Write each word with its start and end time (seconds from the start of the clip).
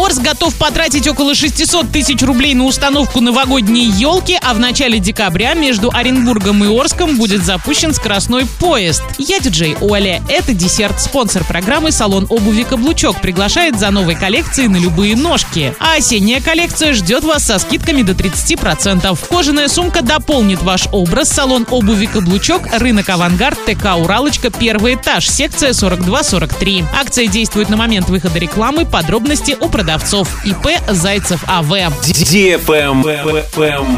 Орс 0.00 0.18
готов 0.18 0.54
потратить 0.54 1.06
около 1.06 1.34
600 1.34 1.92
тысяч 1.92 2.22
рублей 2.22 2.54
на 2.54 2.64
установку 2.64 3.20
новогодней 3.20 3.84
елки, 3.84 4.38
а 4.40 4.54
в 4.54 4.58
начале 4.58 4.98
декабря 4.98 5.52
между 5.52 5.90
Оренбургом 5.92 6.64
и 6.64 6.68
Орском 6.68 7.18
будет 7.18 7.44
запущен 7.44 7.92
скоростной 7.92 8.46
поезд. 8.58 9.02
Я 9.18 9.40
диджей 9.40 9.76
Оля. 9.82 10.22
Это 10.30 10.54
десерт. 10.54 10.98
Спонсор 11.02 11.44
программы 11.44 11.92
салон 11.92 12.26
обуви 12.30 12.62
«Каблучок» 12.62 13.20
приглашает 13.20 13.78
за 13.78 13.90
новой 13.90 14.14
коллекцией 14.14 14.68
на 14.68 14.78
любые 14.78 15.16
ножки. 15.16 15.74
А 15.78 15.96
осенняя 15.96 16.40
коллекция 16.40 16.94
ждет 16.94 17.22
вас 17.22 17.44
со 17.44 17.58
скидками 17.58 18.00
до 18.00 18.12
30%. 18.12 19.18
Кожаная 19.28 19.68
сумка 19.68 20.00
дополнит 20.00 20.62
ваш 20.62 20.88
образ. 20.92 21.28
Салон 21.28 21.66
обуви 21.70 22.06
«Каблучок», 22.06 22.62
рынок 22.72 23.10
«Авангард», 23.10 23.58
ТК 23.66 23.96
«Уралочка», 23.96 24.48
первый 24.50 24.94
этаж, 24.94 25.28
секция 25.28 25.72
42-43. 25.72 26.86
Акция 26.98 27.26
действует 27.26 27.68
на 27.68 27.76
момент 27.76 28.08
выхода 28.08 28.38
рекламы. 28.38 28.86
Подробности 28.86 29.58
у 29.60 29.68
продавцов. 29.90 30.28
ИП 30.44 30.68
«Зайцев 30.88 31.42
АВ». 31.48 31.72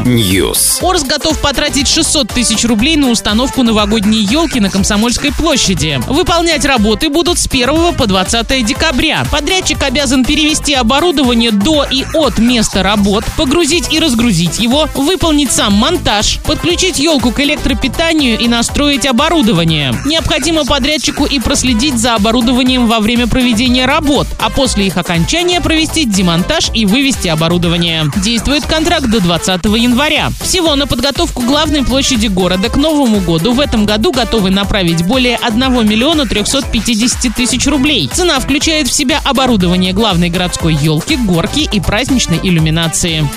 News. 0.05 0.81
Орс 0.81 1.03
готов 1.03 1.39
потратить 1.39 1.87
600 1.87 2.29
тысяч 2.29 2.63
рублей 2.65 2.95
на 2.95 3.09
установку 3.11 3.61
новогодней 3.61 4.23
елки 4.23 4.59
на 4.59 4.71
Комсомольской 4.71 5.31
площади. 5.31 5.99
Выполнять 6.07 6.65
работы 6.65 7.09
будут 7.09 7.37
с 7.37 7.45
1 7.45 7.93
по 7.93 8.07
20 8.07 8.65
декабря. 8.65 9.23
Подрядчик 9.31 9.83
обязан 9.83 10.25
перевести 10.25 10.73
оборудование 10.73 11.51
до 11.51 11.83
и 11.83 12.05
от 12.15 12.39
места 12.39 12.81
работ, 12.81 13.23
погрузить 13.37 13.93
и 13.93 13.99
разгрузить 13.99 14.59
его, 14.59 14.89
выполнить 14.95 15.51
сам 15.51 15.73
монтаж, 15.73 16.39
подключить 16.39 16.97
елку 16.97 17.31
к 17.31 17.39
электропитанию 17.39 18.39
и 18.39 18.47
настроить 18.47 19.05
оборудование. 19.05 19.93
Необходимо 20.05 20.65
подрядчику 20.65 21.25
и 21.25 21.39
проследить 21.39 21.99
за 21.99 22.15
оборудованием 22.15 22.87
во 22.87 22.99
время 22.99 23.27
проведения 23.27 23.85
работ, 23.85 24.25
а 24.39 24.49
после 24.49 24.87
их 24.87 24.97
окончания 24.97 25.61
провести 25.83 26.05
демонтаж 26.05 26.71
и 26.73 26.85
вывести 26.85 27.27
оборудование. 27.27 28.09
Действует 28.23 28.65
контракт 28.65 29.07
до 29.07 29.19
20 29.19 29.65
января. 29.65 30.31
Всего 30.41 30.75
на 30.75 30.87
подготовку 30.87 31.41
главной 31.41 31.83
площади 31.83 32.27
города 32.27 32.69
к 32.69 32.77
Новому 32.77 33.19
году 33.19 33.51
в 33.51 33.59
этом 33.59 33.85
году 33.85 34.13
готовы 34.13 34.49
направить 34.49 35.05
более 35.05 35.35
1 35.35 35.59
миллиона 35.85 36.25
350 36.25 37.35
тысяч 37.35 37.67
рублей. 37.67 38.09
Цена 38.13 38.39
включает 38.39 38.87
в 38.87 38.93
себя 38.93 39.19
оборудование 39.25 39.91
главной 39.91 40.29
городской 40.29 40.73
елки, 40.73 41.17
горки 41.17 41.67
и 41.69 41.81
праздничной 41.81 42.39
иллюминации. 42.41 43.27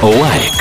Лайк. 0.00 0.59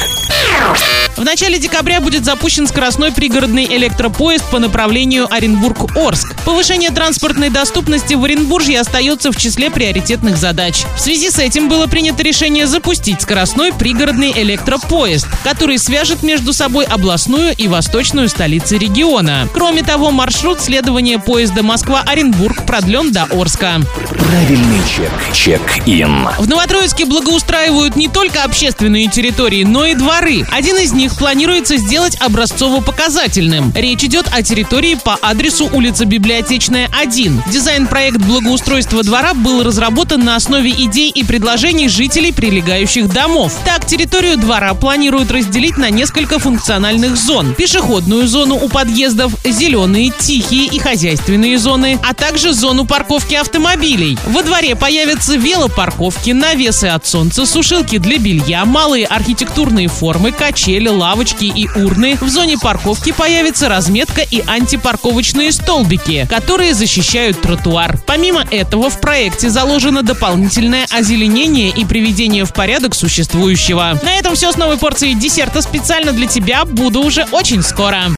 В 1.20 1.25
начале 1.25 1.59
декабря 1.59 2.00
будет 2.00 2.23
запущен 2.23 2.66
скоростной 2.66 3.12
пригородный 3.12 3.66
электропоезд 3.66 4.50
по 4.50 4.58
направлению 4.58 5.28
Оренбург-Орск. 5.30 6.34
Повышение 6.45 6.92
транспортной 6.92 7.50
доступности 7.50 8.14
в 8.14 8.23
Оренбурге 8.23 8.80
остается 8.80 9.34
в 9.34 9.36
числе 9.36 9.70
приоритетных 9.70 10.38
задач. 10.38 10.86
В 10.95 11.00
связи 11.02 11.30
с 11.30 11.38
этим 11.38 11.67
было 11.67 11.88
принято 11.88 12.23
решение 12.23 12.67
запустить 12.67 13.22
скоростной 13.22 13.73
пригородный 13.73 14.31
электропоезд, 14.31 15.28
который 15.44 15.78
свяжет 15.78 16.23
между 16.23 16.53
собой 16.53 16.86
областную 16.86 17.53
и 17.53 17.67
восточную 17.67 18.30
столицы 18.30 18.78
региона. 18.78 19.50
Кроме 19.53 19.84
того, 19.84 20.12
маршрут 20.12 20.62
следования 20.62 21.20
поезда 21.20 21.64
Москва-Оренбург 21.64 22.66
продлен 22.66 23.12
до 23.12 23.23
Орска. 23.23 23.81
Правильный 24.08 24.80
чек. 24.95 25.12
Чек-ин. 25.34 26.30
В 26.38 26.47
Новотроицке 26.47 27.03
благоустраивают 27.03 27.97
не 27.97 28.08
только 28.08 28.45
общественные 28.45 29.09
территории, 29.09 29.66
но 29.66 29.86
и 29.86 29.95
дворы. 29.95 30.47
Один 30.50 30.78
из 30.78 30.94
них 30.94 31.08
планируется 31.17 31.77
сделать 31.77 32.17
образцово-показательным. 32.19 33.71
Речь 33.75 34.03
идет 34.03 34.27
о 34.31 34.43
территории 34.43 34.95
по 34.95 35.17
адресу 35.21 35.69
улица 35.71 36.05
Библиотечная, 36.05 36.89
1. 36.99 37.43
Дизайн-проект 37.51 38.17
благоустройства 38.17 39.03
двора 39.03 39.33
был 39.33 39.63
разработан 39.63 40.23
на 40.23 40.35
основе 40.35 40.71
идей 40.71 41.09
и 41.09 41.23
предложений 41.23 41.89
жителей 41.89 42.31
прилегающих 42.31 43.11
домов. 43.11 43.53
Так, 43.66 43.85
территорию 43.85 44.38
двора 44.38 44.73
планируют 44.73 45.31
разделить 45.31 45.77
на 45.77 45.89
несколько 45.89 46.39
функциональных 46.39 47.16
зон. 47.16 47.55
Пешеходную 47.55 48.27
зону 48.27 48.55
у 48.55 48.69
подъездов, 48.69 49.34
зеленые, 49.44 50.11
тихие 50.17 50.66
и 50.66 50.79
хозяйственные 50.79 51.57
зоны, 51.57 52.00
а 52.03 52.13
также 52.13 52.53
зону 52.53 52.85
парковки 52.85 53.35
автомобилей. 53.35 54.17
Во 54.28 54.44
дворе 54.44 54.75
появятся 54.75 55.35
велопарковки, 55.35 56.31
навесы 56.31 56.85
от 56.85 57.05
солнца, 57.07 57.45
сушилки 57.45 57.97
для 57.97 58.17
белья, 58.17 58.66
малые 58.66 59.05
архитектурные 59.05 59.88
формы, 59.88 60.31
качели, 60.31 60.88
лавочки 60.99 61.45
и 61.45 61.67
урны. 61.79 62.17
В 62.19 62.29
зоне 62.29 62.57
парковки 62.57 63.11
появится 63.11 63.69
разметка 63.69 64.21
и 64.21 64.43
антипарковочные 64.45 65.51
столбики, 65.51 66.27
которые 66.29 66.73
защищают 66.73 67.41
тротуар. 67.41 67.97
Помимо 68.05 68.43
этого, 68.51 68.89
в 68.89 68.99
проекте 68.99 69.49
заложено 69.49 70.03
дополнительное 70.03 70.85
озеленение 70.91 71.69
и 71.69 71.85
приведение 71.85 72.45
в 72.45 72.53
порядок 72.53 72.93
существующего. 72.95 73.97
На 74.03 74.17
этом 74.17 74.35
все 74.35 74.51
с 74.51 74.57
новой 74.57 74.77
порцией 74.77 75.15
десерта 75.15 75.61
специально 75.61 76.11
для 76.11 76.27
тебя. 76.27 76.65
Буду 76.65 77.01
уже 77.01 77.25
очень 77.31 77.63
скоро. 77.63 78.03